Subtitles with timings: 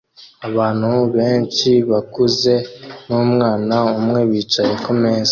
[0.47, 2.53] Abantu benshi bakuze
[3.07, 5.29] numwana umwe bicaye kumeza